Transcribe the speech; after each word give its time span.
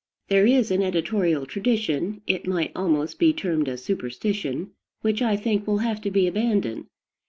There 0.29 0.47
is 0.47 0.71
an 0.71 0.81
editorial 0.81 1.45
tradition 1.45 2.23
it 2.25 2.47
might 2.47 2.71
almost 2.75 3.19
be 3.19 3.33
termed 3.33 3.67
a 3.67 3.77
superstition 3.77 4.71
which 5.01 5.21
I 5.21 5.35
think 5.35 5.67
will 5.67 5.77
have 5.85 6.01
to 6.01 6.09
be 6.09 6.25
abandoned. 6.25 6.87